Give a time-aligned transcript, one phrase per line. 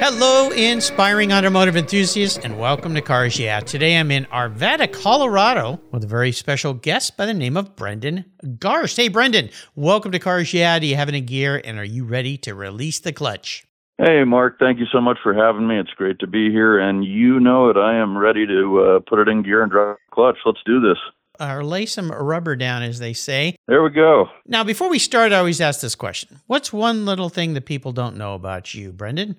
[0.00, 3.60] Hello, inspiring automotive enthusiasts, and welcome to Cars Yeah.
[3.60, 8.24] Today I'm in Arvada, Colorado, with a very special guest by the name of Brendan
[8.44, 8.96] Garst.
[8.96, 10.78] Hey, Brendan, welcome to Cars Yeah.
[10.78, 13.64] Do you have any gear, and are you ready to release the clutch?
[13.98, 15.78] Hey, Mark, thank you so much for having me.
[15.78, 17.76] It's great to be here, and you know it.
[17.76, 20.36] I am ready to uh, put it in gear and drive clutch.
[20.46, 20.98] Let's do this.
[21.40, 23.56] Or lay some rubber down, as they say.
[23.66, 24.28] There we go.
[24.46, 27.92] Now, before we start, I always ask this question What's one little thing that people
[27.92, 29.36] don't know about you, Brendan?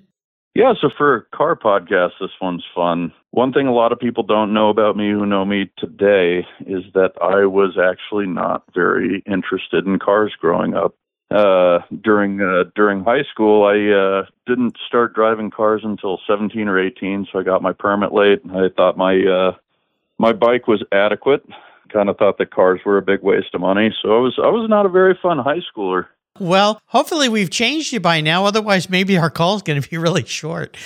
[0.55, 3.13] Yeah, so for a car podcast, this one's fun.
[3.31, 6.83] One thing a lot of people don't know about me who know me today is
[6.93, 10.95] that I was actually not very interested in cars growing up.
[11.31, 16.79] Uh, during uh, during high school, I uh, didn't start driving cars until 17 or
[16.79, 18.39] 18, so I got my permit late.
[18.51, 19.51] I thought my uh,
[20.17, 21.43] my bike was adequate.
[21.91, 24.47] Kind of thought that cars were a big waste of money, so I was I
[24.47, 26.05] was not a very fun high schooler.
[26.39, 28.45] Well, hopefully we've changed you by now.
[28.45, 30.77] Otherwise, maybe our call is going to be really short.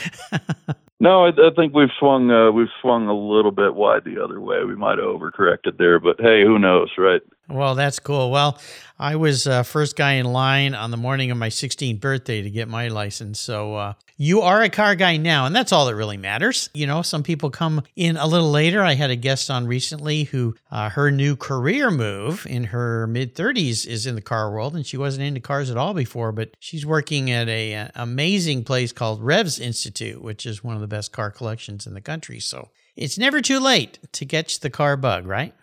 [0.99, 4.39] no, I, I, think we've swung uh, we've swung a little bit wide the other
[4.39, 4.63] way.
[4.63, 7.21] We might have overcorrected there, but hey, who knows, right?
[7.49, 8.31] Well, that's cool.
[8.31, 8.57] Well,
[8.97, 12.49] I was uh, first guy in line on the morning of my 16th birthday to
[12.49, 13.37] get my license.
[13.37, 16.69] So uh, you are a car guy now, and that's all that really matters.
[16.73, 18.81] You know, some people come in a little later.
[18.81, 23.35] I had a guest on recently who uh, her new career move in her mid
[23.35, 26.55] 30s is in the car world, and she wasn't into cars at all before, but
[26.59, 30.87] she's working at a, a amazing place called Revs Institute, which is one of the
[30.87, 32.39] best car collections in the country.
[32.39, 35.53] So it's never too late to catch the car bug, right?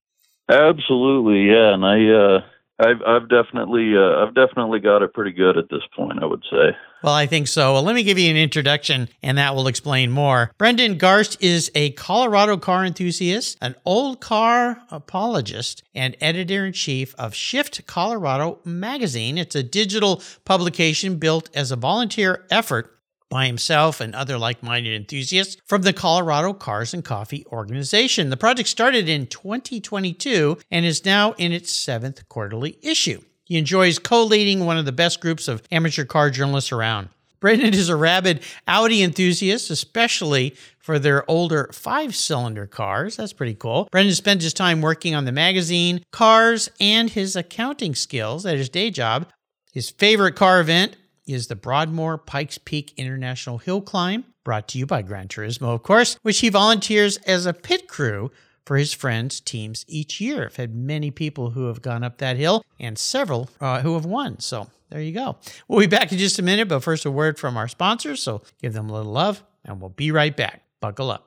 [0.51, 2.41] Absolutely, yeah, and I, uh,
[2.81, 6.23] I've, I've definitely, uh, I've definitely got it pretty good at this point.
[6.23, 6.77] I would say.
[7.03, 7.75] Well, I think so.
[7.75, 10.51] Well, let me give you an introduction, and that will explain more.
[10.59, 17.15] Brendan Garst is a Colorado car enthusiast, an old car apologist, and editor in chief
[17.17, 19.39] of Shift Colorado magazine.
[19.39, 23.00] It's a digital publication built as a volunteer effort
[23.31, 28.29] by himself and other like minded enthusiasts from the Colorado Cars and Coffee organization.
[28.29, 33.23] The project started in 2022 and is now in its seventh quarterly issue.
[33.45, 37.09] He enjoys co leading one of the best groups of amateur car journalists around.
[37.41, 43.17] Brendan is a rabid Audi enthusiast, especially for their older five cylinder cars.
[43.17, 43.89] That's pretty cool.
[43.91, 48.69] Brendan spends his time working on the magazine, cars, and his accounting skills at his
[48.69, 49.27] day job.
[49.73, 50.97] His favorite car event
[51.33, 55.83] is the Broadmoor Pikes Peak International Hill Climb, brought to you by Gran Turismo, of
[55.83, 58.31] course, which he volunteers as a pit crew
[58.67, 60.47] for his friends' teams each year.
[60.47, 64.05] I've had many people who have gone up that hill and several uh, who have
[64.05, 64.41] won.
[64.41, 65.37] So there you go.
[65.69, 68.23] We'll be back in just a minute, but first, a word from our sponsors.
[68.23, 70.63] So give them a little love, and we'll be right back.
[70.81, 71.27] Buckle up.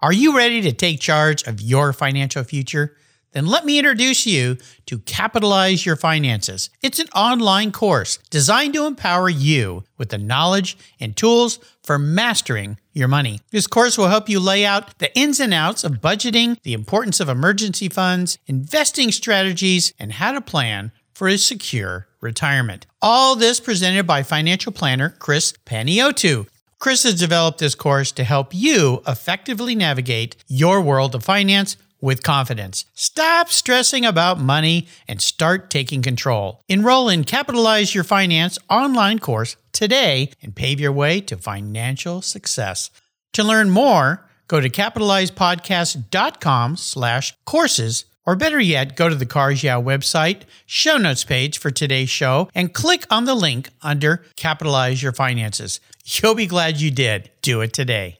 [0.00, 2.96] Are you ready to take charge of your financial future?
[3.32, 6.70] Then let me introduce you to Capitalize Your Finances.
[6.82, 12.78] It's an online course designed to empower you with the knowledge and tools for mastering
[12.92, 13.40] your money.
[13.50, 17.20] This course will help you lay out the ins and outs of budgeting, the importance
[17.20, 22.86] of emergency funds, investing strategies, and how to plan for a secure retirement.
[23.00, 26.48] All this presented by financial planner Chris Paniotu.
[26.78, 32.22] Chris has developed this course to help you effectively navigate your world of finance with
[32.22, 32.84] confidence.
[32.94, 36.60] Stop stressing about money and start taking control.
[36.68, 42.90] Enroll in Capitalize Your Finance online course today and pave your way to financial success.
[43.34, 49.64] To learn more, go to capitalizepodcast.com slash courses or better yet, go to the Cars
[49.64, 55.02] Yeah website, show notes page for today's show, and click on the link under Capitalize
[55.02, 55.80] Your Finances.
[56.04, 57.30] You'll be glad you did.
[57.42, 58.19] Do it today.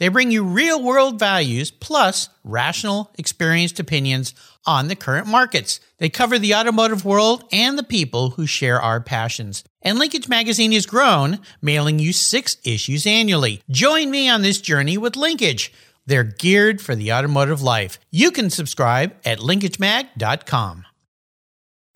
[0.00, 4.32] They bring you real world values plus rational, experienced opinions
[4.64, 5.78] on the current markets.
[5.98, 9.62] They cover the automotive world and the people who share our passions.
[9.82, 13.62] And Linkage Magazine has grown, mailing you six issues annually.
[13.68, 15.70] Join me on this journey with Linkage.
[16.06, 17.98] They're geared for the automotive life.
[18.10, 20.86] You can subscribe at linkagemag.com.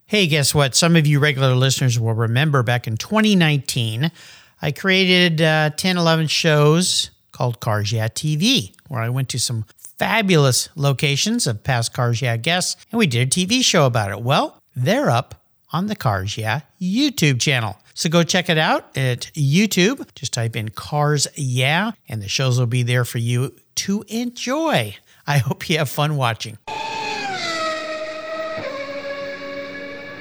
[0.05, 0.75] Hey, guess what?
[0.75, 4.13] Some of you regular listeners will remember back in 2019,
[4.61, 9.67] I created uh, 10, 11 shows called Cars Yeah TV, where I went to some
[9.77, 14.23] fabulous locations of past Cars Yeah guests and we did a TV show about it.
[14.23, 15.35] Well, they're up
[15.73, 17.77] on the Cars Yeah YouTube channel.
[17.95, 20.07] So go check it out at YouTube.
[20.15, 24.97] Just type in Cars Yeah, and the shows will be there for you to enjoy.
[25.27, 26.59] I hope you have fun watching.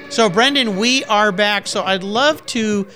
[0.08, 1.66] So, Brendan, we are back.
[1.66, 2.86] So, I'd love to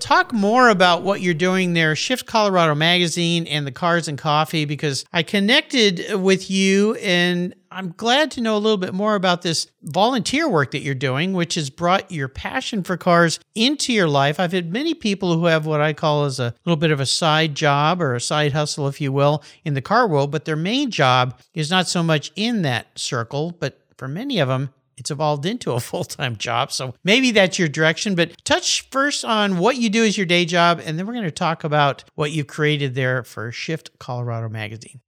[0.00, 4.64] talk more about what you're doing there, Shift Colorado Magazine and the Cars and Coffee,
[4.64, 9.42] because I connected with you and I'm glad to know a little bit more about
[9.42, 14.08] this volunteer work that you're doing, which has brought your passion for cars into your
[14.08, 14.40] life.
[14.40, 17.06] I've had many people who have what I call as a little bit of a
[17.06, 20.56] side job or a side hustle, if you will, in the car world, but their
[20.56, 25.10] main job is not so much in that circle, but for many of them, it's
[25.10, 26.72] evolved into a full time job.
[26.72, 28.14] So maybe that's your direction.
[28.14, 31.24] But touch first on what you do as your day job, and then we're going
[31.24, 35.00] to talk about what you've created there for Shift Colorado Magazine.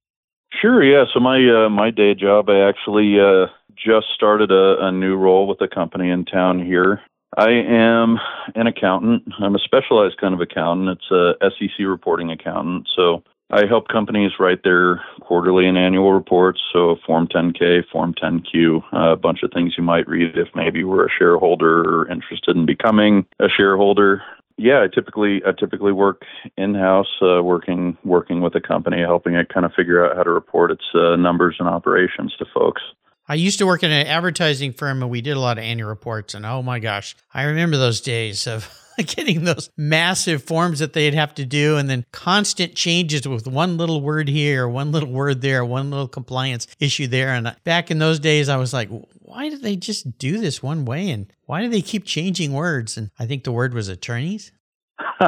[0.61, 0.83] Sure.
[0.83, 1.05] Yeah.
[1.13, 5.47] So my uh, my day job, I actually uh, just started a, a new role
[5.47, 7.01] with a company in town here.
[7.37, 8.17] I am
[8.55, 9.23] an accountant.
[9.39, 10.99] I'm a specialized kind of accountant.
[10.99, 12.89] It's a SEC reporting accountant.
[12.93, 13.23] So
[13.53, 19.11] I help companies write their quarterly and annual reports, so Form 10K, Form 10Q, uh,
[19.11, 22.55] a bunch of things you might read if maybe you were a shareholder or interested
[22.55, 24.23] in becoming a shareholder.
[24.57, 26.23] Yeah, I typically I typically work
[26.55, 30.23] in house, uh, working working with a company, helping it kind of figure out how
[30.23, 32.81] to report its uh, numbers and operations to folks.
[33.27, 35.89] I used to work in an advertising firm and we did a lot of annual
[35.89, 36.33] reports.
[36.33, 38.69] And oh my gosh, I remember those days of
[39.05, 43.77] getting those massive forms that they'd have to do and then constant changes with one
[43.77, 47.29] little word here, one little word there, one little compliance issue there.
[47.29, 48.89] And back in those days, I was like,
[49.19, 51.09] why did they just do this one way?
[51.09, 52.97] And why do they keep changing words?
[52.97, 54.51] And I think the word was attorneys.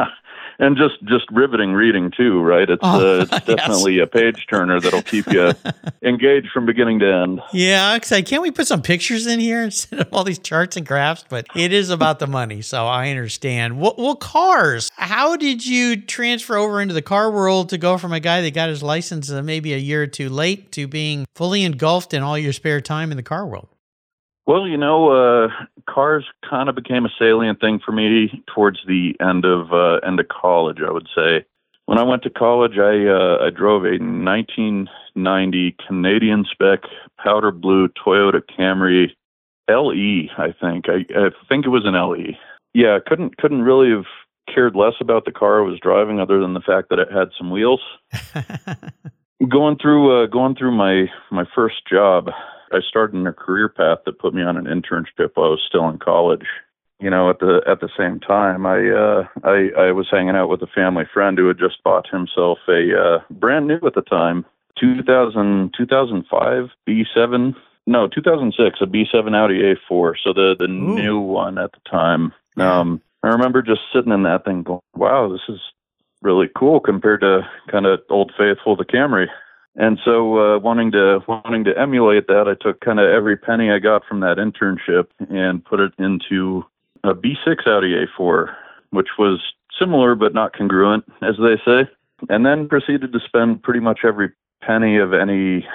[0.59, 2.69] and just just riveting reading too, right?
[2.69, 4.03] It's oh, uh, it's definitely yes.
[4.05, 5.53] a page turner that'll keep you
[6.03, 7.41] engaged from beginning to end.
[7.51, 10.85] Yeah, like, can't we put some pictures in here instead of all these charts and
[10.85, 11.25] graphs?
[11.27, 13.79] But it is about the money, so I understand.
[13.79, 14.89] Well, well, cars.
[14.95, 18.53] How did you transfer over into the car world to go from a guy that
[18.53, 22.23] got his license uh, maybe a year or two late to being fully engulfed in
[22.23, 23.67] all your spare time in the car world?
[24.45, 25.47] Well, you know, uh,
[25.89, 30.19] cars kind of became a salient thing for me towards the end of uh, end
[30.19, 30.79] of college.
[30.85, 31.45] I would say
[31.85, 36.81] when I went to college, I uh, I drove a 1990 Canadian spec
[37.23, 39.11] powder blue Toyota Camry
[39.69, 40.29] LE.
[40.37, 42.37] I think I, I think it was an LE.
[42.73, 44.05] Yeah, couldn't couldn't really have
[44.53, 47.29] cared less about the car I was driving, other than the fact that it had
[47.37, 47.81] some wheels.
[49.49, 52.29] going through uh, going through my my first job
[52.73, 55.63] I started in a career path that put me on an internship while I was
[55.67, 56.45] still in college.
[56.99, 60.49] You know, at the at the same time, I uh, I I was hanging out
[60.49, 64.01] with a family friend who had just bought himself a uh, brand new at the
[64.01, 64.45] time
[64.79, 67.55] 2000 2005 B7
[67.85, 70.95] no 2006 a B7 Audi A4 so the the Ooh.
[70.95, 72.33] new one at the time.
[72.57, 75.59] Um, I remember just sitting in that thing going, "Wow, this is
[76.21, 79.27] really cool compared to kind of old faithful the Camry."
[79.75, 83.71] And so, uh, wanting to wanting to emulate that, I took kind of every penny
[83.71, 86.63] I got from that internship and put it into
[87.03, 88.53] a B6 Audi A4,
[88.91, 89.41] which was
[89.77, 91.89] similar but not congruent, as they say.
[92.29, 95.67] And then proceeded to spend pretty much every penny of any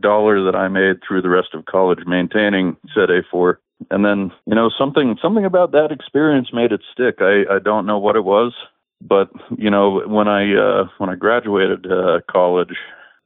[0.00, 3.56] dollar that I made through the rest of college maintaining said A4.
[3.90, 7.16] And then, you know, something something about that experience made it stick.
[7.18, 8.54] I, I don't know what it was,
[9.00, 12.74] but you know, when I uh, when I graduated uh, college,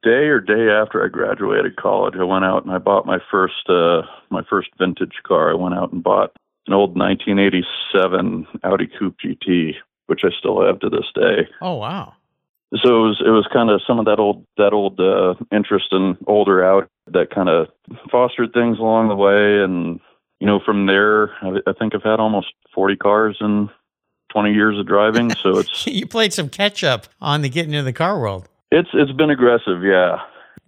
[0.06, 3.68] day or day after I graduated college, I went out and I bought my first
[3.68, 5.50] uh my first vintage car.
[5.50, 6.30] I went out and bought
[6.68, 9.74] an old 1987 Audi Coupe GT,
[10.06, 11.48] which I still have to this day.
[11.60, 12.14] Oh wow.
[12.82, 15.86] So it was it was kind of some of that old that old uh interest
[15.90, 17.66] in older Audi that kind of
[18.10, 19.98] fostered things along the way and
[20.38, 23.70] you know from there I, I think I've had almost 40 cars in
[24.30, 27.84] 20 years of driving, so it's You played some catch up on the getting into
[27.84, 28.48] the car world.
[28.70, 30.18] It's it's been aggressive, yeah.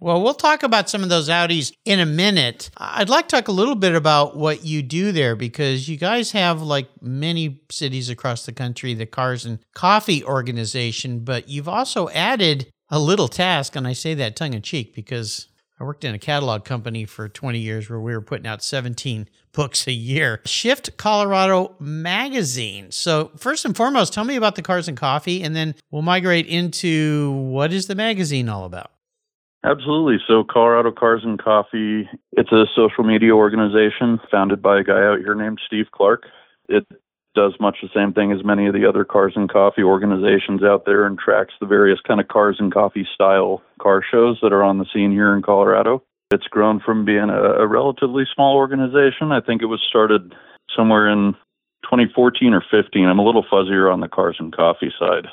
[0.01, 2.69] Well, we'll talk about some of those Audis in a minute.
[2.77, 6.31] I'd like to talk a little bit about what you do there because you guys
[6.31, 12.07] have, like many cities across the country, the Cars and Coffee organization, but you've also
[12.09, 15.48] added a little task, and I say that tongue in cheek because
[15.79, 19.29] I worked in a catalog company for 20 years where we were putting out 17
[19.53, 20.41] books a year.
[20.45, 22.91] Shift Colorado Magazine.
[22.91, 26.47] So, first and foremost, tell me about the Cars and Coffee, and then we'll migrate
[26.47, 28.91] into what is the magazine all about?
[29.63, 30.17] Absolutely.
[30.27, 35.19] So, Colorado Cars and Coffee, it's a social media organization founded by a guy out
[35.19, 36.23] here named Steve Clark.
[36.67, 36.85] It
[37.35, 40.85] does much the same thing as many of the other cars and coffee organizations out
[40.85, 44.63] there and tracks the various kind of cars and coffee style car shows that are
[44.63, 46.03] on the scene here in Colorado.
[46.31, 49.31] It's grown from being a, a relatively small organization.
[49.31, 50.33] I think it was started
[50.75, 51.33] somewhere in
[51.83, 53.05] 2014 or 15.
[53.05, 55.27] I'm a little fuzzier on the cars and coffee side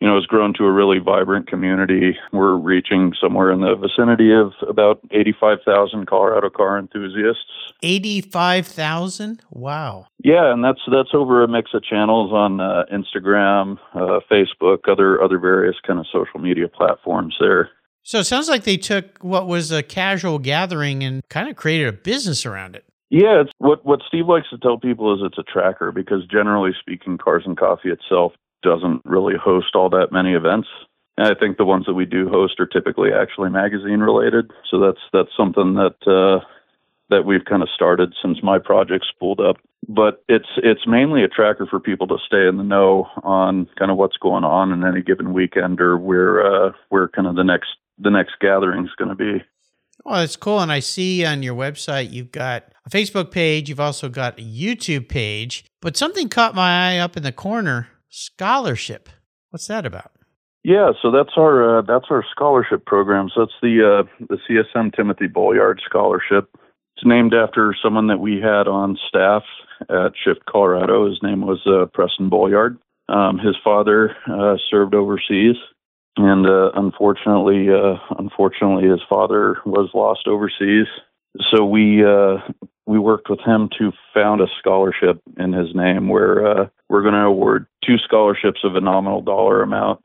[0.00, 2.16] you know, has grown to a really vibrant community.
[2.32, 7.72] We're reaching somewhere in the vicinity of about 85,000 Colorado car enthusiasts.
[7.82, 9.42] 85,000?
[9.50, 10.06] Wow.
[10.22, 15.22] Yeah, and that's that's over a mix of channels on uh, Instagram, uh, Facebook, other
[15.22, 17.70] other various kind of social media platforms there.
[18.02, 21.88] So it sounds like they took what was a casual gathering and kind of created
[21.88, 22.84] a business around it.
[23.10, 26.72] Yeah, it's what what Steve likes to tell people is it's a tracker because generally
[26.78, 30.68] speaking, Cars and Coffee itself doesn't really host all that many events.
[31.16, 34.50] And I think the ones that we do host are typically actually magazine related.
[34.70, 36.44] So that's that's something that uh,
[37.08, 39.56] that we've kind of started since my project spooled up.
[39.88, 43.90] But it's it's mainly a tracker for people to stay in the know on kind
[43.90, 47.44] of what's going on in any given weekend or where uh, where kind of the
[47.44, 49.42] next the next gathering is going to be.
[50.04, 50.60] Well, that's cool.
[50.60, 53.68] And I see on your website you've got a Facebook page.
[53.68, 55.64] You've also got a YouTube page.
[55.80, 59.08] But something caught my eye up in the corner scholarship.
[59.50, 60.12] What's that about?
[60.64, 63.30] Yeah, so that's our uh, that's our scholarship program.
[63.32, 66.50] So that's the uh, the CSM Timothy Bolyard Scholarship.
[66.96, 69.44] It's named after someone that we had on staff
[69.88, 71.08] at Shift Colorado.
[71.08, 72.78] His name was uh, Preston Bolyard.
[73.08, 75.54] Um, his father uh, served overseas,
[76.16, 80.86] and uh, unfortunately, uh, unfortunately, his father was lost overseas.
[81.52, 82.02] So we
[82.86, 87.14] we worked with him to found a scholarship in his name where uh, we're going
[87.14, 90.00] to award two scholarships of a nominal dollar amount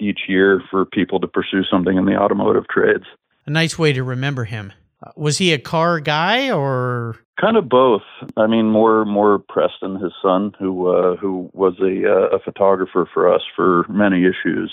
[0.00, 3.04] each year for people to pursue something in the automotive trades.
[3.46, 4.72] A nice way to remember him.
[5.04, 8.02] Uh, was he a car guy or kind of both?
[8.36, 13.08] I mean, more more Preston, his son, who uh, who was a, uh, a photographer
[13.12, 14.72] for us for many issues,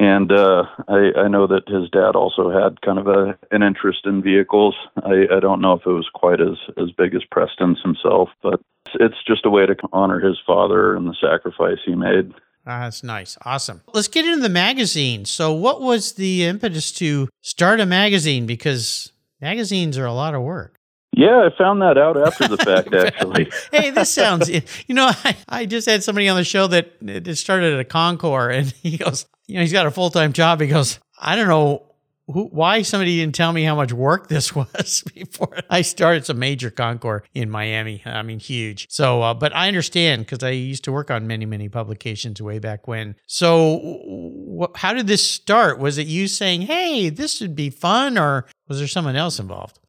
[0.00, 4.06] and uh, I, I know that his dad also had kind of a an interest
[4.06, 4.74] in vehicles.
[4.96, 8.62] I, I don't know if it was quite as as big as Preston's himself, but
[8.86, 12.32] it's, it's just a way to honor his father and the sacrifice he made.
[12.64, 13.36] That's nice.
[13.44, 13.82] Awesome.
[13.92, 15.26] Let's get into the magazine.
[15.26, 18.46] So, what was the impetus to start a magazine?
[18.46, 20.79] Because magazines are a lot of work.
[21.12, 23.50] Yeah, I found that out after the fact, actually.
[23.72, 26.92] hey, this sounds, you know, I, I just had somebody on the show that
[27.36, 30.60] started at a Concours and he goes, you know, he's got a full time job.
[30.60, 31.90] He goes, I don't know
[32.28, 36.18] who, why somebody didn't tell me how much work this was before I started.
[36.18, 38.02] It's a major Concours in Miami.
[38.06, 38.86] I mean, huge.
[38.88, 42.60] So, uh, but I understand because I used to work on many, many publications way
[42.60, 43.16] back when.
[43.26, 45.80] So, wh- how did this start?
[45.80, 49.79] Was it you saying, hey, this would be fun, or was there someone else involved?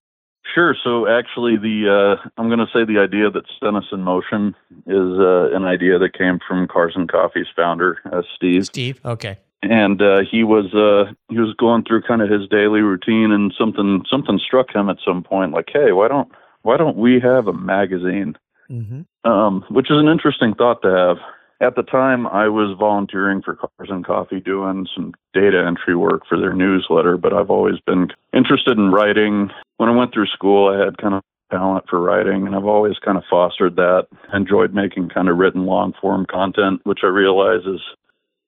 [0.54, 0.76] Sure.
[0.84, 4.56] So actually, the uh, I'm going to say the idea that sent us in motion
[4.86, 8.66] is uh, an idea that came from Cars and Coffee's founder, uh, Steve.
[8.66, 9.00] Steve.
[9.06, 9.38] Okay.
[9.64, 13.54] And uh, he was uh, he was going through kind of his daily routine, and
[13.58, 16.32] something something struck him at some point, like, hey, why don't
[16.64, 18.36] why don't we have a magazine?
[18.70, 19.30] Mm-hmm.
[19.30, 21.18] Um, which is an interesting thought to have
[21.62, 26.24] at the time I was volunteering for Cars and Coffee doing some data entry work
[26.28, 29.52] for their newsletter, but I've always been interested in writing.
[29.78, 32.98] When I went through school, I had kind of talent for writing and I've always
[33.06, 34.08] kind of fostered that.
[34.34, 37.82] Enjoyed making kind of written long form content, which I realize is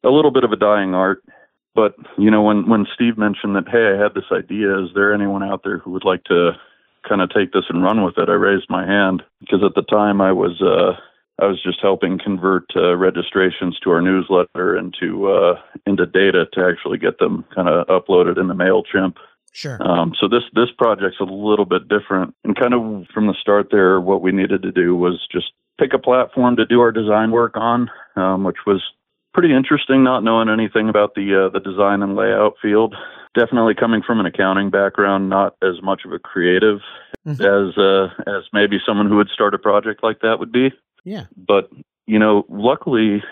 [0.03, 1.23] a little bit of a dying art.
[1.75, 5.13] But, you know, when when Steve mentioned that, hey, I had this idea, is there
[5.13, 6.51] anyone out there who would like to
[7.07, 8.29] kind of take this and run with it?
[8.29, 10.99] I raised my hand because at the time I was uh
[11.41, 16.65] I was just helping convert uh, registrations to our newsletter into uh, into data to
[16.65, 19.15] actually get them kind of uploaded into Mailchimp.
[19.51, 19.81] Sure.
[19.81, 23.69] Um, so this this project's a little bit different, and kind of from the start
[23.71, 27.31] there, what we needed to do was just pick a platform to do our design
[27.31, 28.81] work on, um, which was
[29.33, 30.03] pretty interesting.
[30.03, 32.95] Not knowing anything about the uh, the design and layout field,
[33.35, 36.79] definitely coming from an accounting background, not as much of a creative
[37.25, 37.41] mm-hmm.
[37.41, 40.71] as uh, as maybe someone who would start a project like that would be.
[41.03, 41.25] Yeah.
[41.35, 41.69] But
[42.05, 43.23] you know, luckily,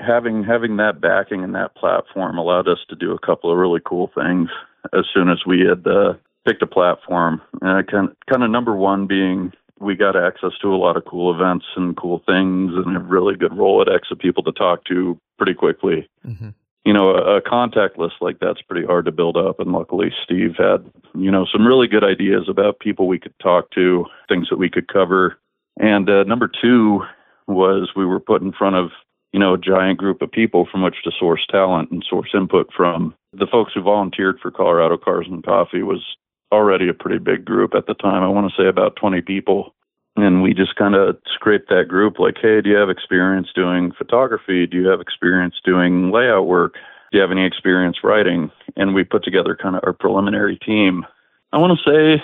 [0.00, 3.80] having having that backing and that platform allowed us to do a couple of really
[3.84, 4.48] cool things
[4.92, 6.14] as soon as we had uh,
[6.46, 7.40] picked a platform.
[7.60, 11.34] And kind kind of number one being we got access to a lot of cool
[11.34, 15.54] events and cool things and a really good Rolodex of people to talk to pretty
[15.54, 16.08] quickly.
[16.24, 16.50] Mm-hmm.
[16.84, 19.60] You know, a, a contact list like that's pretty hard to build up.
[19.60, 23.70] And luckily, Steve had, you know, some really good ideas about people we could talk
[23.72, 25.38] to, things that we could cover
[25.78, 27.02] and uh, number two
[27.46, 28.90] was we were put in front of
[29.32, 32.70] you know, a giant group of people from which to source talent and source input
[32.76, 33.14] from.
[33.32, 36.04] The folks who volunteered for Colorado Cars and Coffee was
[36.52, 38.22] already a pretty big group at the time.
[38.22, 39.74] I want to say about 20 people.
[40.16, 43.92] And we just kind of scraped that group like, hey, do you have experience doing
[43.96, 44.66] photography?
[44.66, 46.74] Do you have experience doing layout work?
[47.10, 48.50] Do you have any experience writing?
[48.76, 51.06] And we put together kind of our preliminary team.
[51.52, 52.22] I want to say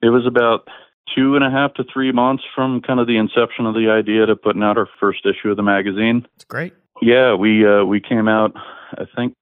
[0.00, 0.68] it was about
[1.14, 4.26] two and a half to three months from kind of the inception of the idea
[4.26, 6.26] to putting out our first issue of the magazine.
[6.36, 6.74] It's great.
[7.02, 8.52] Yeah, we uh, we came out,
[8.92, 9.34] I think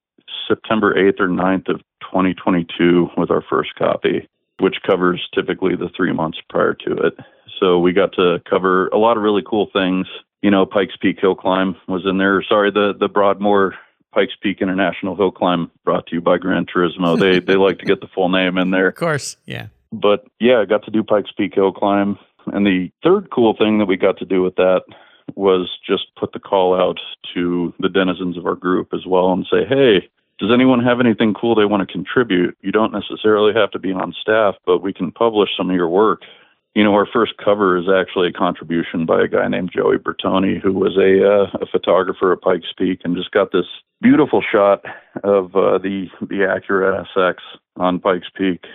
[0.47, 4.27] September 8th or 9th of 2022 with our first copy,
[4.59, 7.13] which covers typically the three months prior to it.
[7.59, 10.07] So we got to cover a lot of really cool things.
[10.41, 12.43] You know, Pikes Peak Hill Climb was in there.
[12.47, 13.75] Sorry, the the Broadmoor
[14.13, 17.19] Pikes Peak International Hill Climb brought to you by Gran Turismo.
[17.19, 18.89] They they like to get the full name in there.
[18.89, 19.67] Of course, yeah.
[19.91, 22.17] But yeah, I got to do Pikes Peak Hill Climb.
[22.47, 24.81] And the third cool thing that we got to do with that
[25.35, 26.99] was just put the call out
[27.33, 31.33] to the denizens of our group as well and say, hey, does anyone have anything
[31.33, 32.57] cool they want to contribute?
[32.61, 35.89] You don't necessarily have to be on staff, but we can publish some of your
[35.89, 36.21] work.
[36.75, 40.61] You know, our first cover is actually a contribution by a guy named Joey Bertoni,
[40.61, 43.65] who was a, uh, a photographer at Pikes Peak and just got this
[44.01, 44.83] beautiful shot
[45.23, 47.35] of uh, the the Acura NSX
[47.77, 48.65] on Pikes Peak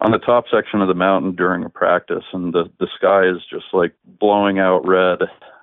[0.00, 3.42] on the top section of the mountain during a practice, and the the sky is
[3.50, 5.20] just like blowing out red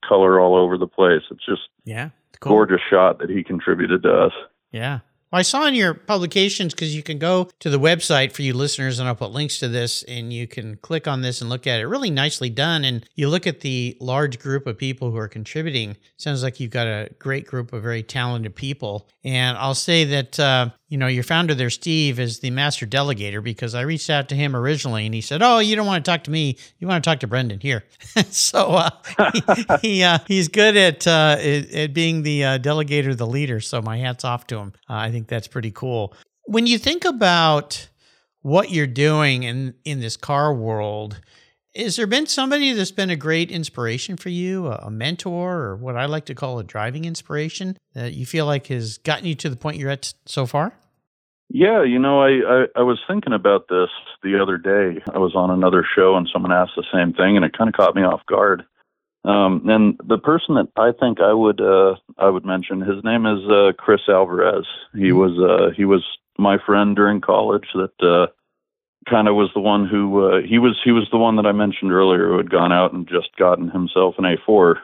[0.07, 1.21] color all over the place.
[1.31, 2.53] It's just yeah, cool.
[2.53, 4.33] gorgeous shot that he contributed to us.
[4.71, 4.99] Yeah.
[5.31, 8.53] Well, I saw in your publications because you can go to the website for you
[8.53, 11.67] listeners, and I'll put links to this, and you can click on this and look
[11.67, 11.87] at it.
[11.87, 12.85] Really nicely done.
[12.85, 15.97] And you look at the large group of people who are contributing.
[16.17, 19.09] Sounds like you've got a great group of very talented people.
[19.23, 23.43] And I'll say that uh, you know, your founder there, Steve, is the master delegator
[23.43, 26.11] because I reached out to him originally and he said, "Oh, you don't want to
[26.11, 26.57] talk to me.
[26.77, 27.85] You want to talk to Brendan here."
[28.29, 28.89] so uh,
[29.33, 33.59] he, he uh, he's good at, uh, at, at being the uh, delegator, the leader.
[33.61, 34.73] So my hats off to him.
[34.87, 36.13] Uh, I think that's pretty cool.
[36.43, 37.87] When you think about
[38.41, 41.21] what you're doing in in this car world,
[41.73, 45.95] has there been somebody that's been a great inspiration for you, a, mentor, or what
[45.95, 49.49] I like to call a driving inspiration that you feel like has gotten you to
[49.49, 50.73] the point you're at so far?
[51.49, 53.89] Yeah, you know, I, I, I was thinking about this
[54.21, 55.01] the other day.
[55.13, 57.73] I was on another show and someone asked the same thing, and it kind of
[57.73, 58.65] caught me off guard.
[59.25, 63.25] Um, and the person that I think I would uh, I would mention, his name
[63.25, 64.65] is uh, Chris Alvarez.
[64.93, 65.17] He mm-hmm.
[65.17, 66.03] was uh, he was
[66.37, 68.27] my friend during college that uh,
[69.09, 71.53] kind of was the one who uh, he was he was the one that I
[71.53, 74.75] mentioned earlier who had gone out and just gotten himself an A4.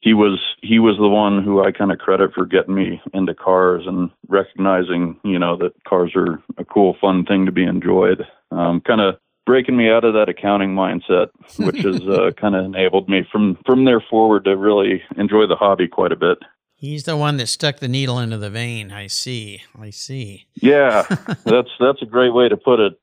[0.00, 3.34] He was he was the one who I kind of credit for getting me into
[3.34, 8.24] cars and recognizing you know that cars are a cool fun thing to be enjoyed.
[8.52, 9.16] Um, kind of
[9.48, 13.56] breaking me out of that accounting mindset, which has uh, kind of enabled me from
[13.64, 16.36] from there forward to really enjoy the hobby quite a bit.
[16.80, 18.92] He's the one that stuck the needle into the vein.
[18.92, 19.62] I see.
[19.76, 20.46] I see.
[20.54, 21.02] Yeah,
[21.44, 23.02] that's that's a great way to put it.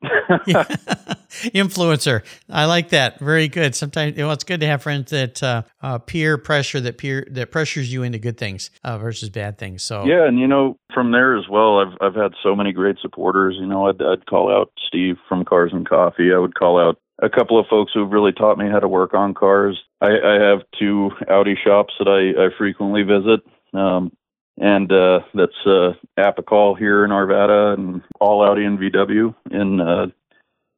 [1.52, 2.22] Influencer.
[2.48, 3.18] I like that.
[3.18, 3.74] Very good.
[3.74, 7.50] Sometimes well, it's good to have friends that uh, uh, peer pressure that peer that
[7.50, 9.82] pressures you into good things uh, versus bad things.
[9.82, 12.96] So yeah, and you know from there as well, I've I've had so many great
[13.02, 13.56] supporters.
[13.60, 16.32] You know, I'd, I'd call out Steve from Cars and Coffee.
[16.34, 19.12] I would call out a couple of folks who've really taught me how to work
[19.12, 19.78] on cars.
[20.00, 23.40] I, I have two Audi shops that I, I frequently visit.
[23.72, 24.12] Um,
[24.58, 30.06] and uh, that's uh, Apical here in Arvada and All Audi and VW in uh,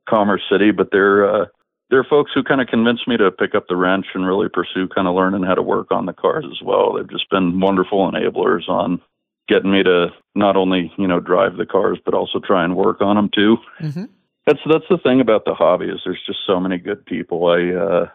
[0.08, 0.72] Commerce City.
[0.72, 1.46] But they're uh,
[1.90, 4.88] they're folks who kind of convinced me to pick up the wrench and really pursue
[4.88, 6.94] kind of learning how to work on the cars as well.
[6.94, 9.00] They've just been wonderful enablers on
[9.48, 13.00] getting me to not only you know drive the cars but also try and work
[13.00, 13.56] on them too.
[13.80, 14.04] Mm-hmm.
[14.46, 17.46] That's that's the thing about the hobby is there's just so many good people.
[17.46, 18.06] I uh,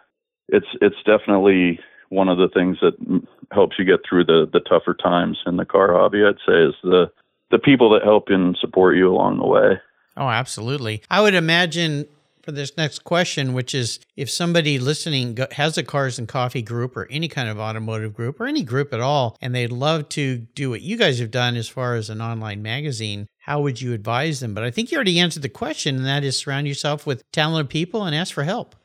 [0.49, 1.79] it's it's definitely
[2.13, 2.93] one of the things that
[3.51, 6.23] helps you get through the the tougher times in the car hobby.
[6.23, 7.11] I'd say is the
[7.51, 9.79] the people that help and support you along the way.
[10.15, 11.01] Oh, absolutely.
[11.09, 12.07] I would imagine
[12.43, 16.95] for this next question, which is if somebody listening has a cars and coffee group
[16.97, 20.37] or any kind of automotive group or any group at all, and they'd love to
[20.37, 23.93] do what you guys have done as far as an online magazine, how would you
[23.93, 24.53] advise them?
[24.53, 27.69] But I think you already answered the question, and that is surround yourself with talented
[27.69, 28.75] people and ask for help.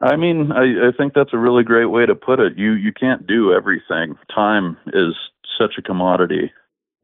[0.00, 2.56] I mean, I, I think that's a really great way to put it.
[2.56, 4.16] You you can't do everything.
[4.32, 5.14] Time is
[5.58, 6.52] such a commodity,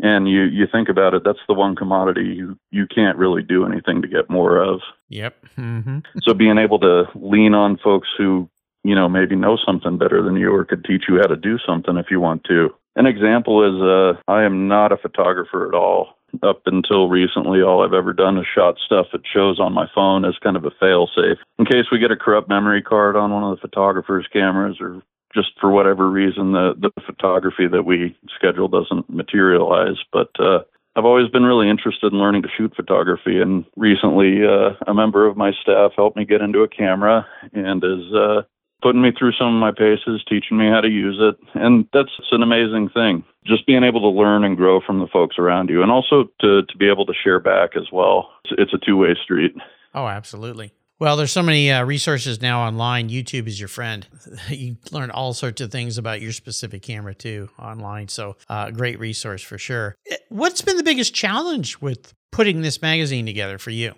[0.00, 1.22] and you you think about it.
[1.24, 4.80] That's the one commodity you you can't really do anything to get more of.
[5.08, 5.34] Yep.
[5.56, 5.98] Mm-hmm.
[6.22, 8.48] so being able to lean on folks who
[8.84, 11.58] you know maybe know something better than you or could teach you how to do
[11.66, 12.70] something if you want to.
[12.96, 17.84] An example is uh, I am not a photographer at all up until recently, all
[17.84, 20.70] I've ever done is shot stuff that shows on my phone as kind of a
[20.80, 24.26] fail safe in case we get a corrupt memory card on one of the photographer's
[24.32, 25.02] cameras or
[25.34, 29.98] just for whatever reason, the the photography that we schedule doesn't materialize.
[30.12, 30.60] But uh,
[30.96, 35.26] I've always been really interested in learning to shoot photography, and recently uh, a member
[35.26, 38.42] of my staff helped me get into a camera and is uh,
[38.84, 42.10] putting me through some of my paces, teaching me how to use it, and that's
[42.32, 43.24] an amazing thing.
[43.46, 46.62] Just being able to learn and grow from the folks around you, and also to
[46.62, 48.30] to be able to share back as well.
[48.44, 49.54] It's, it's a two way street.
[49.94, 50.72] Oh, absolutely.
[51.00, 53.08] Well, there's so many uh, resources now online.
[53.08, 54.06] YouTube is your friend.
[54.48, 58.08] You learn all sorts of things about your specific camera too online.
[58.08, 59.96] So, uh, great resource for sure.
[60.10, 63.94] Eh, what's been the biggest challenge with putting this magazine together for you?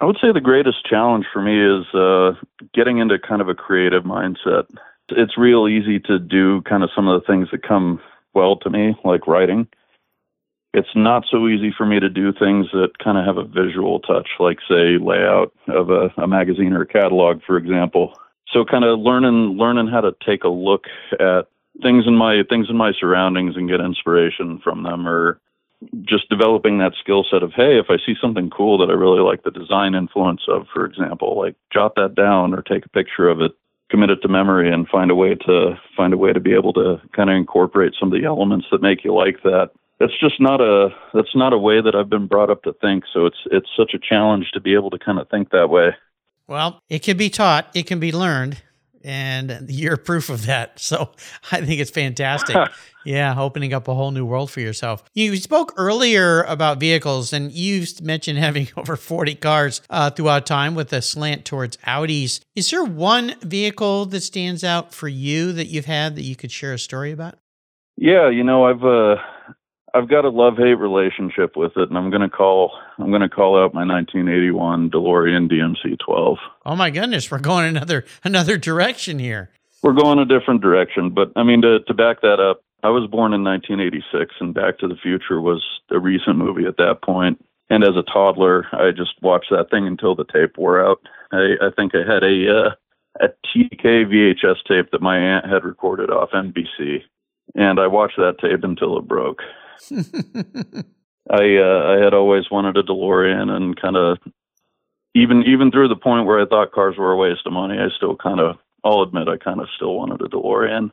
[0.00, 2.34] I would say the greatest challenge for me is uh,
[2.72, 4.64] getting into kind of a creative mindset.
[5.08, 8.00] It's real easy to do kind of some of the things that come
[8.34, 9.66] well to me, like writing
[10.74, 14.00] it's not so easy for me to do things that kind of have a visual
[14.00, 18.14] touch, like say layout of a, a magazine or a catalog, for example.
[18.52, 20.84] So kind of learning learning how to take a look
[21.18, 21.48] at
[21.82, 25.40] things in my things in my surroundings and get inspiration from them or
[26.02, 29.20] just developing that skill set of hey if i see something cool that i really
[29.20, 33.28] like the design influence of for example like jot that down or take a picture
[33.28, 33.52] of it
[33.88, 36.72] commit it to memory and find a way to find a way to be able
[36.72, 40.40] to kind of incorporate some of the elements that make you like that that's just
[40.40, 43.04] not a that's not a way that I've been brought up to think.
[43.12, 45.90] So it's it's such a challenge to be able to kind of think that way.
[46.46, 48.62] Well, it can be taught, it can be learned,
[49.04, 50.80] and you're proof of that.
[50.88, 51.10] So
[51.52, 52.56] I think it's fantastic.
[53.04, 55.02] yeah, opening up a whole new world for yourself.
[55.14, 60.74] You spoke earlier about vehicles, and you mentioned having over 40 cars uh, throughout time
[60.74, 62.40] with a slant towards Audis.
[62.56, 66.52] Is there one vehicle that stands out for you that you've had that you could
[66.52, 67.38] share a story about?
[67.96, 69.16] Yeah, you know, I've uh,
[69.94, 73.56] I've got a love hate relationship with it, and I'm gonna call I'm gonna call
[73.56, 76.38] out my 1981 DeLorean DMC 12.
[76.66, 79.50] Oh my goodness, we're going another another direction here.
[79.82, 83.10] We're going a different direction, but I mean to to back that up, I was
[83.10, 87.44] born in 1986, and Back to the Future was a recent movie at that point.
[87.70, 91.00] And as a toddler, I just watched that thing until the tape wore out.
[91.32, 92.70] I, I think I had a uh,
[93.20, 97.02] a TDK VHS tape that my aunt had recorded off NBC,
[97.54, 99.40] and I watched that tape until it broke.
[101.30, 104.18] I uh, I had always wanted a DeLorean, and kind of
[105.14, 107.88] even even through the point where I thought cars were a waste of money, I
[107.96, 110.90] still kind of I'll admit I kind of still wanted a DeLorean.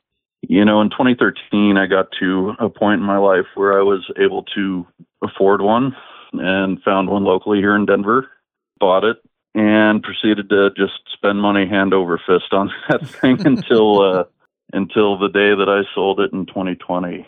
[0.48, 4.06] You know, in 2013, I got to a point in my life where I was
[4.18, 4.86] able to
[5.24, 5.96] afford one
[6.34, 8.30] and found one locally here in Denver,
[8.80, 9.18] bought it,
[9.56, 14.24] and proceeded to just spend money hand over fist on that thing until uh,
[14.74, 17.26] until the day that I sold it in 2020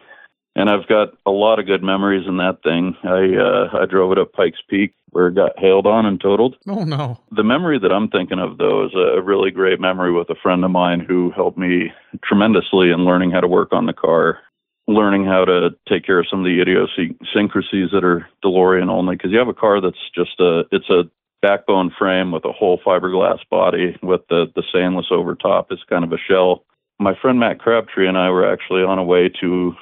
[0.58, 2.98] and I've got a lot of good memories in that thing.
[3.04, 6.58] I uh, I drove it up Pikes Peak where it got hailed on and totaled.
[6.68, 7.20] Oh no!
[7.32, 10.66] The memory that I'm thinking of though is a really great memory with a friend
[10.66, 11.92] of mine who helped me
[12.24, 14.40] tremendously in learning how to work on the car,
[14.88, 19.16] learning how to take care of some of the idiosyncrasies that are DeLorean only.
[19.16, 21.04] Because you have a car that's just a it's a
[21.44, 25.68] backbone frame with a whole fiberglass body with the the stainless over top.
[25.70, 26.64] It's kind of a shell.
[27.00, 29.76] My friend Matt Crabtree and I were actually on a way to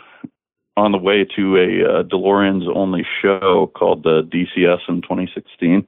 [0.77, 5.87] on the way to a uh, DeLorean's only show called the DCS in 2016.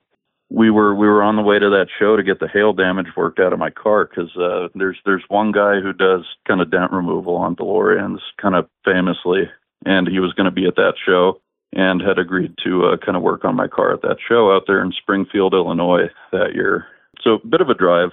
[0.49, 3.07] We were we were on the way to that show to get the hail damage
[3.17, 6.71] worked out of my car because uh, there's there's one guy who does kind of
[6.71, 9.49] dent removal on DeLoreans kind of famously,
[9.85, 11.41] and he was going to be at that show
[11.73, 14.63] and had agreed to uh, kind of work on my car at that show out
[14.67, 16.85] there in Springfield, Illinois that year.
[17.21, 18.11] So a bit of a drive.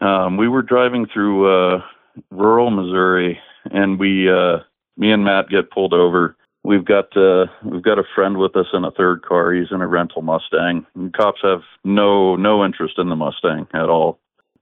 [0.00, 1.82] Um, we were driving through uh,
[2.30, 3.40] rural Missouri,
[3.72, 4.58] and we uh,
[4.96, 6.36] me and Matt get pulled over.
[6.64, 9.52] We've got uh, we've got a friend with us in a third car.
[9.52, 10.86] He's in a rental Mustang.
[10.94, 14.20] And cops have no no interest in the Mustang at all.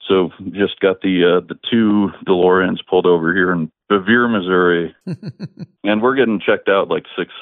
[0.08, 4.94] So just got the uh, the two DeLoreans pulled over here in Bevier, Missouri,
[5.84, 7.32] and we're getting checked out like six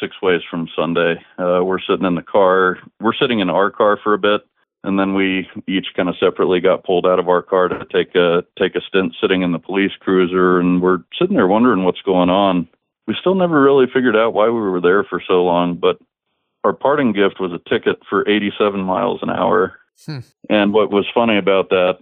[0.00, 1.16] six ways from Sunday.
[1.38, 2.78] Uh, we're sitting in the car.
[3.00, 4.40] We're sitting in our car for a bit,
[4.84, 8.14] and then we each kind of separately got pulled out of our car to take
[8.14, 12.02] a take a stint sitting in the police cruiser and we're sitting there wondering what's
[12.02, 12.68] going on.
[13.06, 15.98] We still never really figured out why we were there for so long but
[16.64, 19.78] our parting gift was a ticket for 87 miles an hour.
[20.06, 20.20] Hmm.
[20.48, 21.98] and what was funny about that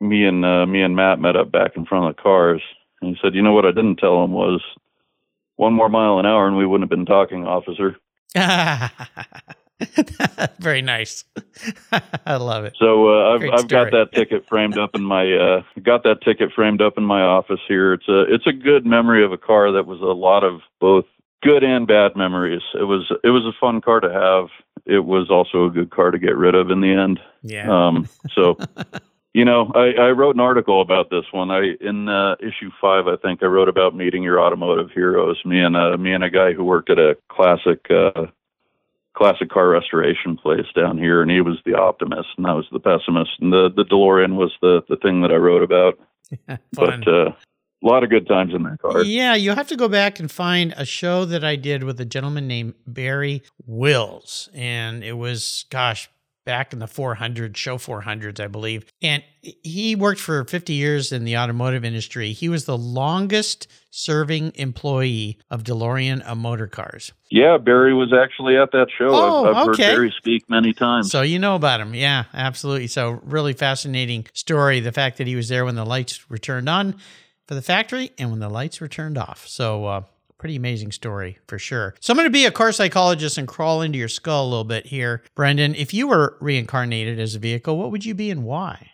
[0.00, 2.62] me and uh, me and Matt met up back in front of the cars
[3.02, 4.62] and he said you know what I didn't tell him was
[5.56, 7.98] one more mile an hour and we wouldn't have been talking officer
[10.58, 11.24] Very nice.
[12.26, 12.74] I love it.
[12.78, 16.52] So uh, I've I've got that ticket framed up in my uh, got that ticket
[16.52, 17.92] framed up in my office here.
[17.92, 21.04] It's a it's a good memory of a car that was a lot of both
[21.42, 22.62] good and bad memories.
[22.74, 24.48] It was it was a fun car to have.
[24.86, 27.20] It was also a good car to get rid of in the end.
[27.42, 27.70] Yeah.
[27.70, 28.08] Um.
[28.32, 28.58] So
[29.34, 31.50] You know, I, I wrote an article about this one.
[31.50, 35.40] I in uh, issue five, I think I wrote about meeting your automotive heroes.
[35.44, 38.26] Me and uh, me and a guy who worked at a classic uh,
[39.18, 42.78] classic car restoration place down here, and he was the optimist, and I was the
[42.78, 43.32] pessimist.
[43.40, 45.98] And the the DeLorean was the the thing that I wrote about.
[46.72, 47.32] But uh,
[47.82, 49.02] a lot of good times in that car.
[49.02, 52.04] Yeah, you have to go back and find a show that I did with a
[52.04, 54.48] gentleman named Barry Wills.
[54.52, 56.10] And it was, gosh,
[56.48, 58.86] back in the 400 show 400s, I believe.
[59.02, 62.32] And he worked for 50 years in the automotive industry.
[62.32, 67.12] He was the longest serving employee of DeLorean uh, motor cars.
[67.30, 69.10] Yeah, Barry was actually at that show.
[69.10, 69.82] Oh, I've, I've okay.
[69.82, 71.10] heard Barry speak many times.
[71.10, 71.94] So you know about him.
[71.94, 72.86] Yeah, absolutely.
[72.86, 74.80] So really fascinating story.
[74.80, 76.94] The fact that he was there when the lights were turned on
[77.46, 79.46] for the factory and when the lights were turned off.
[79.46, 80.02] So uh,
[80.38, 81.94] pretty amazing story for sure.
[82.00, 84.64] So I'm going to be a car psychologist and crawl into your skull a little
[84.64, 85.74] bit here, Brendan.
[85.74, 88.90] If you were reincarnated as a vehicle, what would you be and why?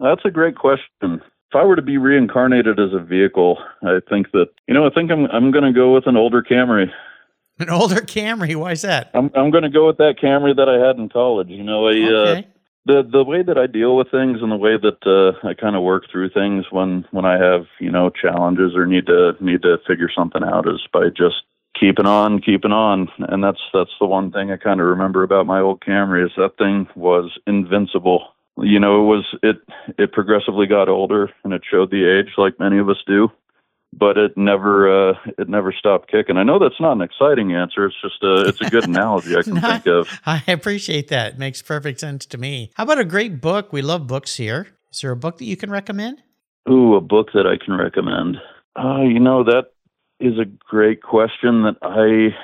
[0.00, 1.20] That's a great question.
[1.50, 4.90] If I were to be reincarnated as a vehicle, I think that you know, I
[4.90, 6.90] think I'm I'm going to go with an older Camry.
[7.58, 8.54] An older Camry.
[8.54, 9.10] Why is that?
[9.14, 11.48] I'm I'm going to go with that Camry that I had in college.
[11.48, 12.48] You know, I uh, Okay.
[12.86, 15.76] The the way that I deal with things and the way that uh, I kind
[15.76, 19.62] of work through things when when I have you know challenges or need to need
[19.62, 21.42] to figure something out is by just
[21.78, 25.46] keeping on, keeping on, and that's that's the one thing I kind of remember about
[25.46, 28.28] my old Camry is that thing was invincible.
[28.58, 29.56] You know, it was it
[29.98, 33.30] it progressively got older and it showed the age like many of us do,
[33.98, 36.36] but it never uh, it never stopped kicking.
[36.36, 37.86] I know that's not an exciting answer.
[37.86, 40.08] It's just a it's a good analogy I can No, think of.
[40.26, 41.34] I appreciate that.
[41.34, 42.70] It makes perfect sense to me.
[42.74, 43.72] How about a great book?
[43.72, 44.68] We love books here.
[44.92, 46.22] Is there a book that you can recommend?
[46.70, 48.36] Ooh, a book that I can recommend.
[48.78, 49.66] Uh, you know, that
[50.20, 52.34] is a great question that I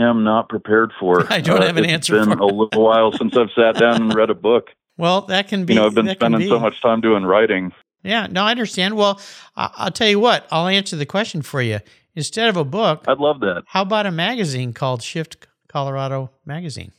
[0.00, 1.24] am not prepared for.
[1.32, 3.76] I don't Uh, have an it's answer been for a little while since I've sat
[3.78, 4.70] down and read a book.
[4.98, 5.74] Well, that can be.
[5.74, 6.48] You know, I've been spending be.
[6.48, 7.72] so much time doing writing.
[8.02, 8.96] Yeah, no, I understand.
[8.96, 9.20] Well,
[9.56, 10.46] I- I'll tell you what.
[10.50, 11.80] I'll answer the question for you.
[12.14, 13.62] Instead of a book, I'd love that.
[13.66, 16.92] how about a magazine called Shift Colorado Magazine?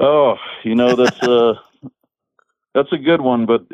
[0.00, 1.54] Oh, you know, that's uh
[2.74, 3.66] that's a good one, but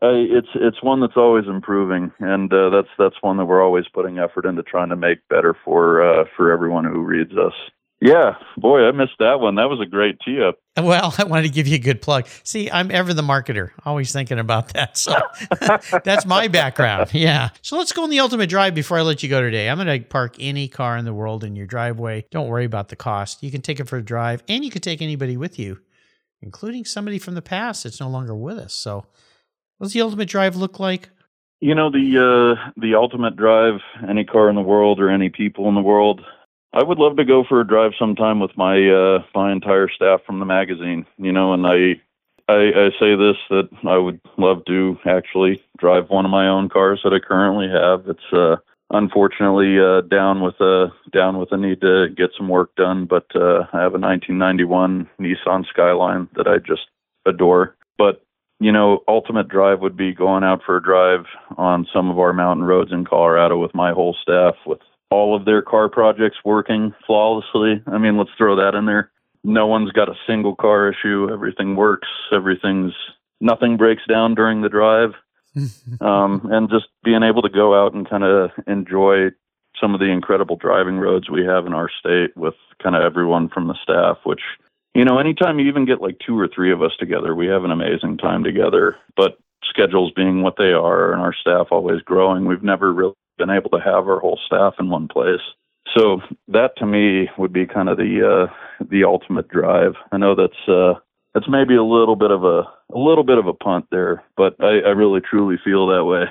[0.00, 3.84] I, it's it's one that's always improving, and uh, that's that's one that we're always
[3.92, 7.52] putting effort into trying to make better for uh, for everyone who reads us.
[8.00, 9.54] Yeah, boy, I missed that one.
[9.54, 10.58] That was a great tee up.
[10.78, 12.28] Well, I wanted to give you a good plug.
[12.44, 14.98] See, I'm ever the marketer, always thinking about that.
[14.98, 15.18] So
[16.04, 17.14] that's my background.
[17.14, 17.48] Yeah.
[17.62, 19.70] So let's go on the ultimate drive before I let you go today.
[19.70, 22.26] I'm going to park any car in the world in your driveway.
[22.30, 23.42] Don't worry about the cost.
[23.42, 25.80] You can take it for a drive and you can take anybody with you,
[26.42, 28.74] including somebody from the past that's no longer with us.
[28.74, 29.06] So
[29.78, 31.08] what does the ultimate drive look like?
[31.60, 35.70] You know the uh, the ultimate drive, any car in the world or any people
[35.70, 36.20] in the world.
[36.72, 40.20] I would love to go for a drive sometime with my uh, my entire staff
[40.26, 41.06] from the magazine.
[41.16, 42.00] You know, and I,
[42.48, 46.68] I I say this that I would love to actually drive one of my own
[46.68, 48.08] cars that I currently have.
[48.08, 48.56] It's uh,
[48.90, 53.26] unfortunately uh, down with a down with a need to get some work done, but
[53.34, 56.88] uh, I have a 1991 Nissan Skyline that I just
[57.26, 57.76] adore.
[57.98, 58.22] But
[58.60, 61.26] you know, ultimate drive would be going out for a drive
[61.56, 65.44] on some of our mountain roads in Colorado with my whole staff, with all of
[65.44, 67.82] their car projects working flawlessly.
[67.86, 69.10] I mean, let's throw that in there.
[69.44, 71.28] No one's got a single car issue.
[71.32, 72.08] Everything works.
[72.32, 72.92] Everything's
[73.40, 75.10] nothing breaks down during the drive.
[76.02, 79.30] Um, and just being able to go out and kind of enjoy
[79.80, 83.48] some of the incredible driving roads we have in our state with kind of everyone
[83.48, 84.42] from the staff, which
[84.96, 87.64] you know, anytime you even get like two or three of us together, we have
[87.64, 88.96] an amazing time together.
[89.14, 93.50] But schedules being what they are and our staff always growing, we've never really been
[93.50, 95.40] able to have our whole staff in one place.
[95.96, 99.94] So that to me would be kind of the uh, the ultimate drive.
[100.12, 100.94] I know that's uh,
[101.32, 102.62] that's maybe a little bit of a
[102.94, 106.24] a little bit of a punt there, but I, I really truly feel that way.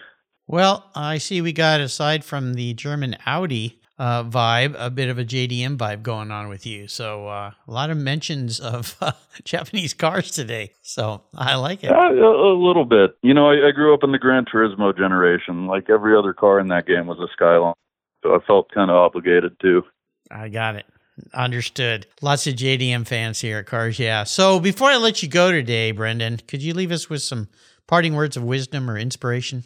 [0.48, 5.18] Well, I see we got, aside from the German Audi uh, vibe, a bit of
[5.18, 6.88] a JDM vibe going on with you.
[6.88, 10.74] So uh, a lot of mentions of uh, Japanese cars today.
[10.82, 11.92] So I like it.
[11.92, 13.18] A, a little bit.
[13.22, 15.68] You know, I, I grew up in the Gran Turismo generation.
[15.68, 17.76] Like every other car in that game was a Skyline,
[18.24, 19.84] so I felt kind of obligated to.
[20.30, 20.86] I got it.
[21.34, 22.08] Understood.
[22.22, 24.26] Lots of JDM fans here at Cars Yeah.
[24.26, 27.48] So before I let you go today, Brendan, could you leave us with some
[27.88, 29.64] parting words of wisdom or inspiration?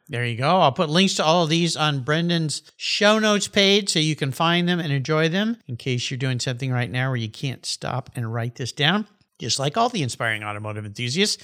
[0.08, 0.60] There you go.
[0.60, 4.30] I'll put links to all of these on Brendan's show notes page so you can
[4.30, 7.66] find them and enjoy them in case you're doing something right now where you can't
[7.66, 9.06] stop and write this down.
[9.40, 11.42] Just like all the inspiring automotive enthusiasts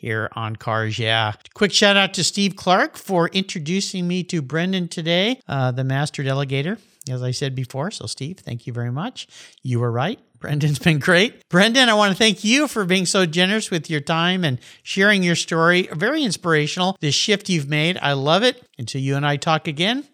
[0.00, 1.34] here on Cars Yeah.
[1.52, 6.22] Quick shout out to Steve Clark for introducing me to Brendan today, uh, the master
[6.22, 6.78] delegator,
[7.10, 7.90] as I said before.
[7.90, 9.28] So, Steve, thank you very much.
[9.62, 10.18] You were right.
[10.38, 11.46] Brendan's been great.
[11.50, 15.22] Brendan, I want to thank you for being so generous with your time and sharing
[15.22, 15.86] your story.
[15.92, 17.98] Very inspirational, this shift you've made.
[18.00, 18.66] I love it.
[18.78, 20.04] Until you and I talk again,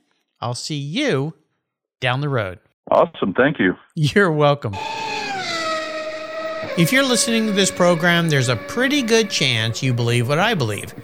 [0.41, 1.35] I'll see you
[2.01, 2.59] down the road.
[2.91, 3.35] Awesome.
[3.35, 3.75] Thank you.
[3.95, 4.75] You're welcome.
[6.79, 10.53] If you're listening to this program, there's a pretty good chance you believe what I
[10.53, 10.95] believe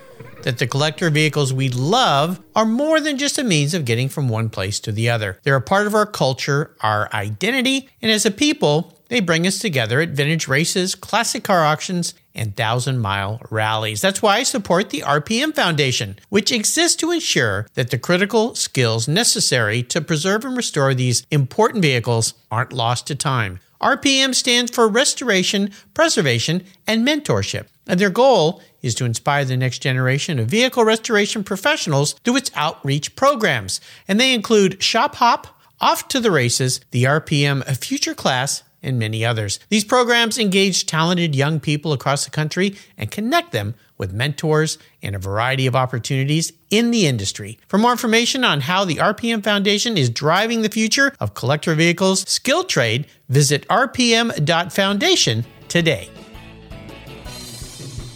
[0.42, 4.28] that the collector vehicles we love are more than just a means of getting from
[4.28, 5.38] one place to the other.
[5.44, 9.58] They're a part of our culture, our identity, and as a people, they bring us
[9.58, 14.00] together at vintage races, classic car auctions, and thousand mile rallies.
[14.00, 19.08] That's why I support the RPM Foundation, which exists to ensure that the critical skills
[19.08, 23.60] necessary to preserve and restore these important vehicles aren't lost to time.
[23.82, 29.80] RPM stands for Restoration, Preservation, and Mentorship, and their goal is to inspire the next
[29.80, 33.80] generation of vehicle restoration professionals through its outreach programs.
[34.06, 35.46] And they include Shop Hop,
[35.80, 39.58] Off to the Races, the RPM Future Class, and many others.
[39.68, 45.14] These programs engage talented young people across the country and connect them with mentors and
[45.14, 47.58] a variety of opportunities in the industry.
[47.68, 52.28] For more information on how the RPM Foundation is driving the future of collector vehicles
[52.28, 56.10] skill trade, visit rpm.foundation today.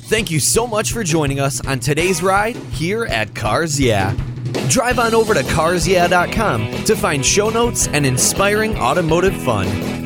[0.09, 4.15] Thank you so much for joining us on today's ride here at Cars Yeah.
[4.69, 10.06] Drive on over to carsyeah.com to find show notes and inspiring automotive fun.